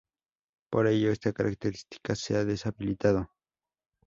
[0.71, 3.29] Por ello, esta característica se ha deshabilitado.